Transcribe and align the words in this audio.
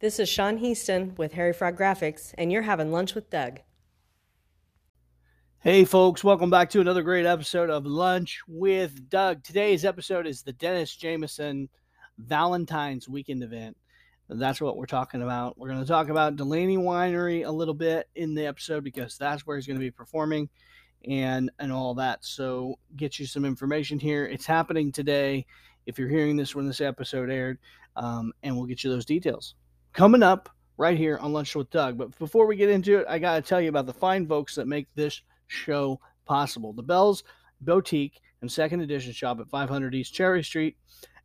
This 0.00 0.20
is 0.20 0.28
Sean 0.28 0.58
Heaston 0.58 1.16
with 1.16 1.32
Harry 1.32 1.52
Frog 1.52 1.76
Graphics, 1.76 2.32
and 2.38 2.52
you're 2.52 2.62
having 2.62 2.92
lunch 2.92 3.16
with 3.16 3.30
Doug. 3.30 3.58
Hey, 5.58 5.84
folks, 5.84 6.22
welcome 6.22 6.50
back 6.50 6.70
to 6.70 6.80
another 6.80 7.02
great 7.02 7.26
episode 7.26 7.68
of 7.68 7.84
Lunch 7.84 8.40
with 8.46 9.10
Doug. 9.10 9.42
Today's 9.42 9.84
episode 9.84 10.24
is 10.28 10.42
the 10.42 10.52
Dennis 10.52 10.94
Jamison 10.94 11.68
Valentine's 12.16 13.08
Weekend 13.08 13.42
event. 13.42 13.76
That's 14.28 14.60
what 14.60 14.76
we're 14.76 14.86
talking 14.86 15.22
about. 15.22 15.58
We're 15.58 15.70
going 15.70 15.80
to 15.80 15.88
talk 15.88 16.10
about 16.10 16.36
DeLaney 16.36 16.78
Winery 16.78 17.44
a 17.44 17.50
little 17.50 17.74
bit 17.74 18.08
in 18.14 18.36
the 18.36 18.46
episode 18.46 18.84
because 18.84 19.18
that's 19.18 19.48
where 19.48 19.56
he's 19.56 19.66
going 19.66 19.80
to 19.80 19.84
be 19.84 19.90
performing 19.90 20.48
and 21.08 21.50
and 21.58 21.72
all 21.72 21.94
that. 21.94 22.24
So, 22.24 22.78
get 22.94 23.18
you 23.18 23.26
some 23.26 23.44
information 23.44 23.98
here. 23.98 24.26
It's 24.26 24.46
happening 24.46 24.92
today. 24.92 25.44
If 25.86 25.98
you're 25.98 26.08
hearing 26.08 26.36
this 26.36 26.54
when 26.54 26.68
this 26.68 26.80
episode 26.80 27.30
aired, 27.30 27.58
um, 27.96 28.32
and 28.44 28.56
we'll 28.56 28.66
get 28.66 28.84
you 28.84 28.90
those 28.90 29.04
details 29.04 29.56
coming 29.92 30.22
up 30.22 30.48
right 30.76 30.96
here 30.96 31.18
on 31.18 31.32
Lunch 31.32 31.54
with 31.54 31.70
Doug. 31.70 31.98
But 31.98 32.16
before 32.18 32.46
we 32.46 32.56
get 32.56 32.70
into 32.70 32.98
it, 32.98 33.06
I 33.08 33.18
got 33.18 33.36
to 33.36 33.42
tell 33.42 33.60
you 33.60 33.68
about 33.68 33.86
the 33.86 33.92
fine 33.92 34.26
folks 34.26 34.54
that 34.54 34.68
make 34.68 34.86
this 34.94 35.20
show 35.48 36.00
possible. 36.24 36.72
The 36.72 36.82
Bells 36.82 37.24
Boutique 37.60 38.20
and 38.40 38.50
Second 38.50 38.80
Edition 38.80 39.12
Shop 39.12 39.40
at 39.40 39.50
500 39.50 39.94
East 39.94 40.14
Cherry 40.14 40.44
Street 40.44 40.76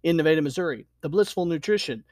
in 0.01 0.17
Nevada, 0.17 0.41
Missouri. 0.41 0.87
The 1.01 1.09
Blissful 1.09 1.45
Nutrition 1.45 2.03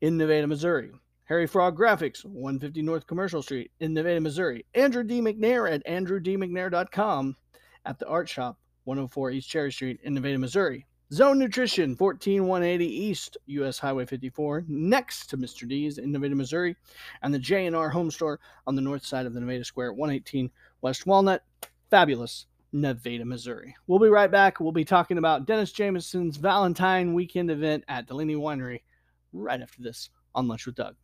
in 0.00 0.16
Nevada, 0.16 0.46
Missouri. 0.46 0.90
Harry 1.24 1.46
Frog 1.46 1.76
Graphics, 1.78 2.24
150 2.24 2.82
North 2.82 3.06
Commercial 3.06 3.42
Street 3.42 3.70
in 3.80 3.94
Nevada, 3.94 4.20
Missouri. 4.20 4.66
Andrew 4.74 5.02
D. 5.02 5.20
McNair 5.20 5.70
at 5.70 5.84
andrewdmcnair.com 5.86 7.36
at 7.86 7.98
the 7.98 8.06
Art 8.06 8.28
Shop, 8.28 8.58
104 8.84 9.30
East 9.30 9.48
Cherry 9.48 9.72
Street 9.72 10.00
in 10.02 10.14
Nevada, 10.14 10.38
Missouri. 10.38 10.86
Zone 11.14 11.38
Nutrition, 11.38 11.94
14180 11.94 12.84
East 12.84 13.36
US 13.46 13.78
Highway 13.78 14.04
54, 14.04 14.64
next 14.66 15.28
to 15.28 15.36
Mr. 15.36 15.68
D's 15.68 15.98
in 15.98 16.10
Nevada, 16.10 16.34
Missouri, 16.34 16.74
and 17.22 17.32
the 17.32 17.38
J&R 17.38 17.88
Home 17.88 18.10
Store 18.10 18.40
on 18.66 18.74
the 18.74 18.82
north 18.82 19.06
side 19.06 19.24
of 19.24 19.32
the 19.32 19.38
Nevada 19.38 19.64
Square, 19.64 19.92
118 19.92 20.50
West 20.80 21.06
Walnut. 21.06 21.44
Fabulous 21.88 22.46
Nevada, 22.72 23.24
Missouri. 23.24 23.76
We'll 23.86 24.00
be 24.00 24.08
right 24.08 24.28
back. 24.28 24.58
We'll 24.58 24.72
be 24.72 24.84
talking 24.84 25.18
about 25.18 25.46
Dennis 25.46 25.72
Jamison's 25.72 26.36
Valentine 26.36 27.14
weekend 27.14 27.48
event 27.48 27.84
at 27.86 28.08
DeLaney 28.08 28.36
Winery 28.36 28.80
right 29.32 29.62
after 29.62 29.82
this 29.82 30.10
on 30.34 30.48
Lunch 30.48 30.66
with 30.66 30.74
Doug. 30.74 30.96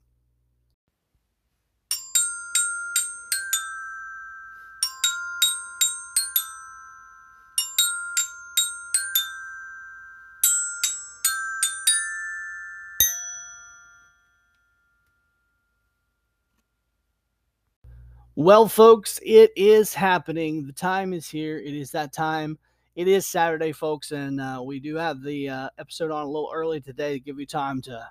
Well, 18.40 18.68
folks, 18.68 19.20
it 19.22 19.50
is 19.54 19.92
happening. 19.92 20.66
The 20.66 20.72
time 20.72 21.12
is 21.12 21.28
here. 21.28 21.58
It 21.58 21.74
is 21.74 21.90
that 21.90 22.10
time. 22.14 22.58
It 22.96 23.06
is 23.06 23.26
Saturday, 23.26 23.72
folks, 23.72 24.12
and 24.12 24.40
uh, 24.40 24.62
we 24.64 24.80
do 24.80 24.96
have 24.96 25.22
the 25.22 25.50
uh, 25.50 25.68
episode 25.76 26.10
on 26.10 26.22
a 26.22 26.26
little 26.26 26.50
early 26.50 26.80
today 26.80 27.12
to 27.12 27.20
give 27.20 27.38
you 27.38 27.44
time 27.44 27.82
to 27.82 28.08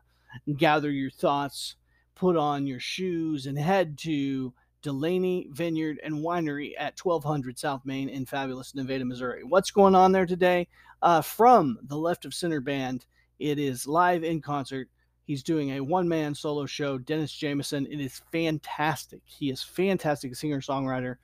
gather 0.56 0.92
your 0.92 1.10
thoughts, 1.10 1.78
put 2.14 2.38
on 2.38 2.68
your 2.68 2.80
shoes, 2.80 3.48
and 3.48 3.58
head 3.58 3.98
to 4.02 4.54
DeLaney 4.84 5.50
Vineyard 5.50 6.00
and 6.04 6.18
Winery 6.18 6.74
at 6.78 7.00
1200 7.04 7.58
South 7.58 7.84
Main 7.84 8.08
in 8.08 8.28
fabulous 8.28 8.76
Nevada, 8.76 9.06
Missouri. 9.06 9.44
What's 9.44 9.72
going 9.72 9.96
on 9.96 10.12
there 10.12 10.28
today? 10.28 10.68
Uh, 11.02 11.24
from 11.24 11.80
the 11.82 11.98
Left 11.98 12.26
of 12.26 12.36
Center 12.36 12.62
Band, 12.62 13.08
it 13.40 13.58
is 13.58 13.88
live 13.88 14.24
in 14.24 14.42
concert 14.42 14.90
He's 15.30 15.44
doing 15.44 15.74
a 15.74 15.80
one 15.80 16.10
man 16.10 16.34
solo 16.34 16.66
show, 16.66 16.98
Dennis 16.98 17.32
Jamison. 17.32 17.86
It 17.86 18.00
is 18.02 18.20
fantastic. 18.32 19.22
He 19.26 19.52
is 19.52 19.62
fantastic 19.62 20.36
singer 20.36 20.60
songwriter 20.60 21.18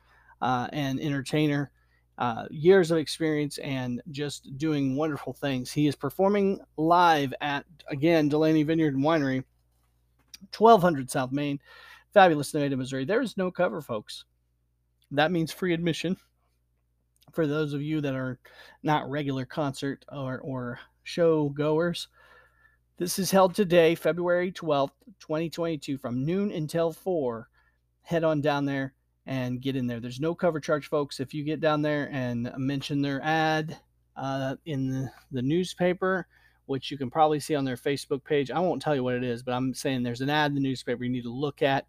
uh, 0.44 0.68
and 0.72 1.00
entertainer. 1.00 1.72
Uh, 2.20 2.46
years 2.52 2.92
of 2.92 3.00
experience 3.00 3.58
and 3.58 4.04
just 4.12 4.60
doing 4.60 4.96
wonderful 4.96 5.34
things. 5.34 5.72
He 5.72 5.88
is 5.88 5.96
performing 5.96 6.60
live 6.78 7.34
at, 7.42 7.66
again, 7.88 8.30
DeLaney 8.30 8.64
Vineyard 8.64 8.94
and 8.94 9.04
Winery, 9.04 9.44
1200 10.56 11.10
South 11.10 11.32
Main, 11.32 11.60
fabulous 12.14 12.54
Nevada, 12.54 12.78
Missouri. 12.78 13.06
There 13.06 13.24
is 13.24 13.38
no 13.38 13.50
cover, 13.50 13.82
folks. 13.82 14.26
That 15.10 15.32
means 15.32 15.52
free 15.52 15.74
admission 15.74 16.16
for 17.34 17.48
those 17.48 17.74
of 17.74 17.82
you 17.82 18.02
that 18.02 18.14
are 18.14 18.38
not 18.84 19.10
regular 19.10 19.46
concert 19.46 20.06
or, 20.12 20.42
or 20.42 20.80
show 21.02 21.50
goers. 21.50 22.08
This 22.98 23.20
is 23.20 23.30
held 23.30 23.54
today, 23.54 23.94
February 23.94 24.54
12th, 24.54 24.94
2022, 25.20 25.98
from 25.98 26.26
noon 26.26 26.50
until 26.50 26.94
4. 26.94 27.50
Head 28.04 28.24
on 28.24 28.40
down 28.40 28.64
there 28.64 28.94
and 29.26 29.62
get 29.62 29.76
in 29.76 29.86
there. 29.86 30.00
There's 30.00 30.22
no 30.22 30.34
cover 30.34 30.62
charge, 30.62 30.88
folks. 30.88 31.20
If 31.20 31.34
you 31.34 31.44
get 31.44 31.60
down 31.60 31.82
there 31.82 32.08
and 32.14 32.50
mention 32.56 33.02
their 33.02 33.22
ad 33.22 33.78
uh, 34.16 34.56
in 34.66 34.90
the, 34.90 35.12
the 35.34 35.42
newspaper, 35.42 36.26
which 36.68 36.90
you 36.90 36.98
can 36.98 37.10
probably 37.12 37.42
see 37.42 37.54
on 37.54 37.66
their 37.66 37.76
Facebook 37.76 38.24
page, 38.24 38.50
I 38.50 38.60
won't 38.60 38.82
tell 38.82 38.96
you 38.96 39.04
what 39.04 39.16
it 39.16 39.26
is, 39.26 39.44
but 39.44 39.52
I'm 39.52 39.74
saying 39.74 40.02
there's 40.02 40.22
an 40.22 40.30
ad 40.30 40.52
in 40.52 40.56
the 40.56 40.62
newspaper 40.62 41.04
you 41.04 41.10
need 41.10 41.24
to 41.24 41.34
look 41.34 41.62
at, 41.62 41.88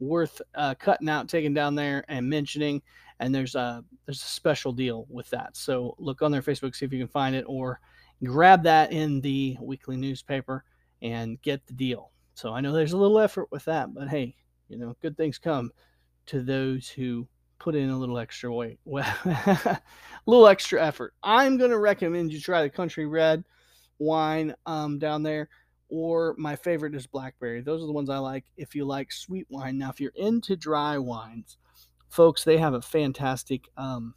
worth 0.00 0.42
uh, 0.56 0.74
cutting 0.74 1.08
out, 1.08 1.28
taking 1.28 1.54
down 1.54 1.76
there, 1.76 2.04
and 2.08 2.28
mentioning. 2.28 2.82
And 3.20 3.32
there's 3.32 3.54
a 3.54 3.84
there's 4.04 4.22
a 4.22 4.26
special 4.26 4.72
deal 4.72 5.06
with 5.10 5.30
that. 5.30 5.56
So 5.56 5.94
look 5.98 6.22
on 6.22 6.32
their 6.32 6.42
Facebook, 6.42 6.74
see 6.74 6.86
if 6.86 6.92
you 6.92 6.98
can 6.98 7.06
find 7.06 7.36
it, 7.36 7.44
or 7.46 7.78
grab 8.24 8.62
that 8.64 8.92
in 8.92 9.20
the 9.20 9.56
weekly 9.60 9.96
newspaper 9.96 10.64
and 11.02 11.40
get 11.42 11.66
the 11.66 11.72
deal. 11.72 12.10
So 12.34 12.52
I 12.52 12.60
know 12.60 12.72
there's 12.72 12.92
a 12.92 12.98
little 12.98 13.18
effort 13.18 13.48
with 13.50 13.64
that, 13.66 13.92
but 13.94 14.08
hey, 14.08 14.34
you 14.68 14.78
know, 14.78 14.96
good 15.00 15.16
things 15.16 15.38
come 15.38 15.70
to 16.26 16.42
those 16.42 16.88
who 16.88 17.26
put 17.58 17.74
in 17.74 17.90
a 17.90 17.98
little 17.98 18.18
extra 18.18 18.52
weight. 18.52 18.78
Well, 18.84 19.06
a 19.24 19.80
little 20.26 20.48
extra 20.48 20.84
effort. 20.84 21.14
I'm 21.22 21.56
going 21.58 21.70
to 21.70 21.78
recommend 21.78 22.32
you 22.32 22.40
try 22.40 22.62
the 22.62 22.70
Country 22.70 23.06
Red 23.06 23.44
wine 23.98 24.54
um, 24.66 24.98
down 24.98 25.22
there, 25.22 25.48
or 25.88 26.34
my 26.38 26.56
favorite 26.56 26.94
is 26.94 27.06
Blackberry. 27.06 27.60
Those 27.60 27.82
are 27.82 27.86
the 27.86 27.92
ones 27.92 28.10
I 28.10 28.18
like 28.18 28.44
if 28.56 28.74
you 28.74 28.84
like 28.84 29.12
sweet 29.12 29.46
wine. 29.50 29.78
Now, 29.78 29.90
if 29.90 30.00
you're 30.00 30.12
into 30.14 30.56
dry 30.56 30.98
wines, 30.98 31.58
folks, 32.08 32.44
they 32.44 32.58
have 32.58 32.74
a 32.74 32.82
fantastic 32.82 33.68
um, 33.76 34.14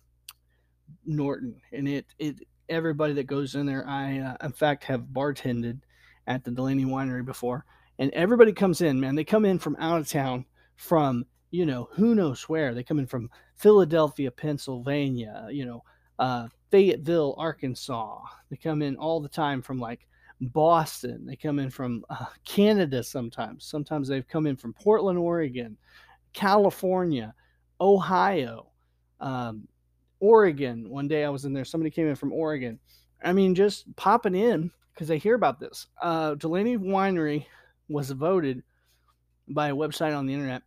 Norton, 1.06 1.62
and 1.72 1.88
it 1.88 2.06
it 2.20 2.40
everybody 2.70 3.14
that 3.14 3.28
goes 3.28 3.56
in 3.56 3.66
there. 3.66 3.88
I, 3.88 4.20
uh, 4.20 4.46
in 4.46 4.52
fact, 4.52 4.84
have 4.86 5.02
bartended 5.02 5.80
at 6.28 6.44
the 6.44 6.52
DeLaney 6.52 6.86
Winery 6.86 7.26
before, 7.26 7.66
and 8.00 8.12
everybody 8.12 8.54
comes 8.54 8.82
in, 8.82 9.00
man. 9.00 9.16
They 9.16 9.24
come 9.24 9.46
in 9.46 9.60
from 9.60 9.76
out 9.80 10.00
of 10.00 10.08
town, 10.08 10.46
from 10.76 11.26
you 11.52 11.66
know 11.66 11.90
who 11.92 12.16
knows 12.16 12.44
where. 12.50 12.74
They 12.74 12.84
come 12.84 13.00
in 13.00 13.08
from 13.08 13.30
Philadelphia, 13.56 14.32
Pennsylvania, 14.32 15.48
you 15.52 15.66
know, 15.66 15.84
uh, 16.20 16.48
Fayetteville, 16.72 17.36
Arkansas. 17.38 18.20
They 18.50 18.58
come 18.58 18.82
in 18.82 18.96
all 18.96 19.22
the 19.22 19.30
time 19.30 19.62
from 19.62 19.80
like 19.80 20.08
Boston. 20.42 21.26
They 21.26 21.36
come 21.36 21.60
in 21.60 21.70
from 21.70 22.04
uh, 22.10 22.26
Canada 22.46 23.04
sometimes. 23.04 23.66
Sometimes 23.66 24.08
they've 24.08 24.28
come 24.28 24.48
in 24.48 24.56
from 24.56 24.74
Portland, 24.74 25.20
Oregon, 25.20 25.78
California, 26.34 27.34
Ohio. 27.80 28.68
Um, 29.20 29.68
Oregon. 30.24 30.90
One 30.90 31.10
day 31.10 31.26
I 31.26 31.30
was 31.30 31.44
in 31.44 31.52
there. 31.52 31.66
Somebody 31.66 31.92
came 31.92 32.08
in 32.08 32.16
from 32.16 32.32
Oregon. 32.32 32.80
I 33.22 33.34
mean, 33.34 33.56
just 33.56 33.94
popping 33.98 34.36
in 34.36 34.72
because 34.94 35.10
they 35.10 35.18
hear 35.18 35.36
about 35.36 35.60
this. 35.60 35.88
Uh, 36.02 36.36
DeLaney 36.36 36.78
Winery 36.78 37.46
was 37.90 38.10
voted 38.10 38.64
by 39.50 39.68
a 39.68 39.76
website 39.76 40.18
on 40.18 40.26
the 40.26 40.34
internet, 40.34 40.62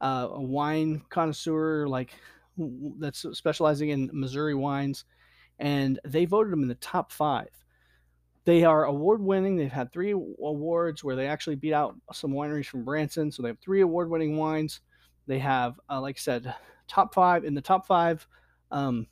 uh, 0.00 0.28
a 0.30 0.40
wine 0.40 1.02
connoisseur 1.10 1.86
like 1.86 2.14
that's 2.98 3.26
specializing 3.32 3.90
in 3.90 4.08
Missouri 4.14 4.54
wines, 4.54 5.04
and 5.58 6.00
they 6.06 6.24
voted 6.24 6.50
them 6.50 6.62
in 6.62 6.68
the 6.68 6.74
top 6.76 7.12
five. 7.12 7.50
They 8.46 8.64
are 8.64 8.86
award 8.86 9.20
winning. 9.20 9.56
They've 9.56 9.70
had 9.70 9.92
three 9.92 10.12
awards 10.12 11.04
where 11.04 11.16
they 11.16 11.26
actually 11.26 11.56
beat 11.56 11.74
out 11.74 11.96
some 12.14 12.32
wineries 12.32 12.64
from 12.64 12.82
Branson. 12.82 13.30
So 13.30 13.42
they 13.42 13.48
have 13.48 13.58
three 13.58 13.82
award 13.82 14.08
winning 14.08 14.38
wines. 14.38 14.80
They 15.26 15.38
have, 15.40 15.78
uh, 15.90 16.00
like 16.00 16.16
I 16.16 16.20
said, 16.20 16.54
top 16.88 17.14
five 17.14 17.44
in 17.44 17.54
the 17.54 17.60
top 17.60 17.86
five 17.86 18.26
um, 18.70 19.06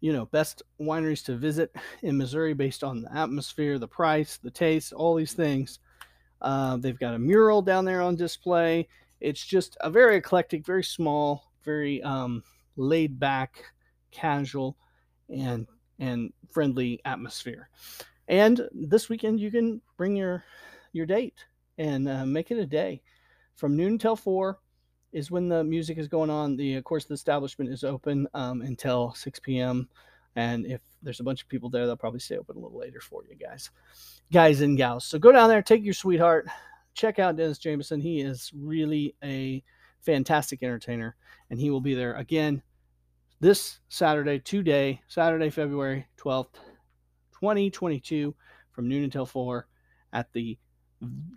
you 0.00 0.12
know, 0.12 0.26
best 0.26 0.62
wineries 0.80 1.24
to 1.26 1.36
visit 1.36 1.74
in 2.02 2.16
Missouri 2.16 2.54
based 2.54 2.82
on 2.82 3.02
the 3.02 3.14
atmosphere, 3.16 3.78
the 3.78 3.88
price, 3.88 4.38
the 4.38 4.50
taste, 4.50 4.92
all 4.92 5.14
these 5.14 5.34
things. 5.34 5.78
Uh, 6.40 6.78
they've 6.78 6.98
got 6.98 7.14
a 7.14 7.18
mural 7.18 7.60
down 7.60 7.84
there 7.84 8.00
on 8.00 8.16
display. 8.16 8.88
It's 9.20 9.44
just 9.44 9.76
a 9.82 9.90
very 9.90 10.16
eclectic, 10.16 10.64
very 10.64 10.82
small, 10.82 11.52
very 11.62 12.02
um, 12.02 12.42
laid 12.76 13.20
back, 13.20 13.62
casual, 14.10 14.76
and 15.28 15.66
and 15.98 16.32
friendly 16.48 16.98
atmosphere. 17.04 17.68
And 18.28 18.66
this 18.72 19.10
weekend, 19.10 19.38
you 19.38 19.50
can 19.50 19.82
bring 19.98 20.16
your 20.16 20.42
your 20.92 21.04
date 21.04 21.44
and 21.76 22.08
uh, 22.08 22.24
make 22.24 22.50
it 22.50 22.58
a 22.58 22.66
day 22.66 23.02
from 23.54 23.76
noon 23.76 23.98
till 23.98 24.16
four 24.16 24.60
is 25.12 25.30
when 25.30 25.48
the 25.48 25.64
music 25.64 25.98
is 25.98 26.08
going 26.08 26.30
on. 26.30 26.56
The 26.56 26.74
of 26.74 26.84
course 26.84 27.04
the 27.04 27.14
establishment 27.14 27.70
is 27.70 27.84
open 27.84 28.26
um, 28.34 28.62
until 28.62 29.12
6 29.14 29.40
p.m. 29.40 29.88
And 30.36 30.66
if 30.66 30.80
there's 31.02 31.20
a 31.20 31.24
bunch 31.24 31.42
of 31.42 31.48
people 31.48 31.70
there, 31.70 31.86
they'll 31.86 31.96
probably 31.96 32.20
stay 32.20 32.36
open 32.36 32.56
a 32.56 32.60
little 32.60 32.78
later 32.78 33.00
for 33.00 33.22
you 33.28 33.34
guys, 33.34 33.70
guys 34.32 34.60
and 34.60 34.76
gals. 34.76 35.04
So 35.04 35.18
go 35.18 35.32
down 35.32 35.48
there, 35.48 35.62
take 35.62 35.84
your 35.84 35.94
sweetheart, 35.94 36.46
check 36.94 37.18
out 37.18 37.36
Dennis 37.36 37.58
Jamison. 37.58 38.00
He 38.00 38.20
is 38.20 38.52
really 38.54 39.16
a 39.24 39.62
fantastic 40.00 40.62
entertainer, 40.62 41.16
and 41.50 41.58
he 41.58 41.70
will 41.70 41.80
be 41.80 41.94
there 41.94 42.14
again 42.14 42.62
this 43.40 43.80
Saturday, 43.88 44.38
today, 44.38 45.00
Saturday, 45.08 45.50
February 45.50 46.06
12th, 46.18 46.54
2022, 47.32 48.34
from 48.70 48.88
noon 48.88 49.04
until 49.04 49.24
4 49.24 49.66
at 50.12 50.30
the 50.32 50.58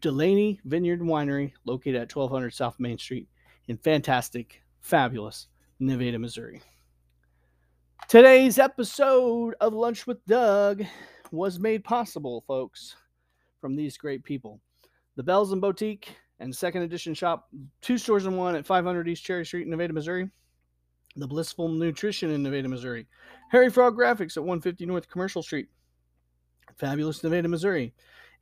DeLaney 0.01 0.59
Vineyard 0.65 0.99
Winery, 0.99 1.53
located 1.63 1.95
at 1.95 2.13
1200 2.13 2.53
South 2.53 2.77
Main 2.79 2.97
Street 2.97 3.29
in 3.67 3.77
fantastic, 3.77 4.61
fabulous 4.81 5.47
Nevada, 5.79 6.19
Missouri. 6.19 6.61
Today's 8.07 8.59
episode 8.59 9.55
of 9.61 9.73
Lunch 9.73 10.05
with 10.05 10.23
Doug 10.25 10.83
was 11.31 11.59
made 11.59 11.83
possible, 11.83 12.43
folks, 12.47 12.95
from 13.61 13.75
these 13.75 13.97
great 13.97 14.23
people. 14.23 14.59
The 15.15 15.23
Bells 15.23 15.51
and 15.51 15.61
Boutique 15.61 16.15
and 16.39 16.55
Second 16.55 16.83
Edition 16.83 17.13
Shop, 17.13 17.47
two 17.81 17.97
stores 17.97 18.25
in 18.25 18.35
one 18.35 18.55
at 18.55 18.65
500 18.65 19.07
East 19.07 19.23
Cherry 19.23 19.45
Street 19.45 19.63
in 19.63 19.69
Nevada, 19.69 19.93
Missouri. 19.93 20.29
The 21.15 21.27
Blissful 21.27 21.69
Nutrition 21.69 22.31
in 22.31 22.43
Nevada, 22.43 22.67
Missouri. 22.67 23.07
Harry 23.51 23.69
Frog 23.69 23.95
Graphics 23.95 24.35
at 24.35 24.43
150 24.43 24.85
North 24.85 25.07
Commercial 25.07 25.43
Street. 25.43 25.67
Fabulous 26.75 27.23
Nevada, 27.23 27.47
Missouri. 27.47 27.93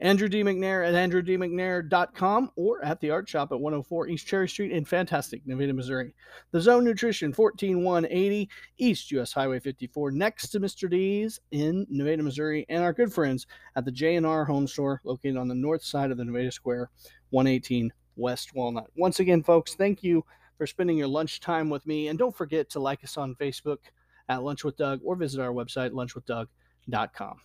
Andrew 0.02 0.28
D. 0.28 0.44
McNair 0.44 0.88
at 0.88 0.96
andrewdmcnair.com 0.96 2.52
or 2.56 2.84
at 2.84 3.00
the 3.00 3.12
art 3.12 3.30
shop 3.30 3.52
at 3.52 3.60
104 3.60 4.08
East 4.08 4.26
Cherry 4.26 4.50
Street 4.50 4.72
in 4.72 4.84
fantastic 4.84 5.46
Nevada, 5.46 5.74
Missouri. 5.74 6.16
The 6.52 6.60
Zone 6.60 6.84
Nutrition, 6.84 7.32
14180 7.32 8.50
East 8.80 9.12
US 9.12 9.32
Highway 9.32 9.60
54, 9.60 10.10
next 10.10 10.50
to 10.50 10.60
Mr. 10.60 10.90
D's 10.90 11.40
in 11.52 11.86
Nevada, 11.88 12.24
Missouri, 12.24 12.66
and 12.68 12.84
our 12.84 12.94
good 12.94 13.14
friends 13.14 13.46
at 13.76 13.86
the 13.86 13.92
J&R 13.92 14.44
Home 14.44 14.68
Store 14.68 15.02
located 15.04 15.38
on 15.38 15.48
the 15.48 15.54
north 15.54 15.84
side 15.84 16.10
of 16.10 16.18
the 16.18 16.26
Nevada 16.26 16.52
Square, 16.52 16.90
118 17.30 17.94
West 18.16 18.56
Walnut. 18.56 18.90
Once 18.96 19.20
again, 19.20 19.44
folks, 19.44 19.76
thank 19.76 20.02
you 20.02 20.26
for 20.58 20.66
spending 20.66 20.98
your 20.98 21.08
lunchtime 21.10 21.70
with 21.70 21.86
me, 21.86 22.08
and 22.08 22.18
don't 22.18 22.36
forget 22.36 22.72
to 22.72 22.80
like 22.80 23.04
us 23.04 23.18
on 23.18 23.36
Facebook 23.36 23.78
at 24.30 24.42
Lunch 24.42 24.64
with 24.64 24.78
Doug 24.78 25.00
or 25.04 25.16
visit 25.16 25.40
our 25.40 25.52
website, 25.52 25.92
lunchwithdoug.com. 25.92 27.38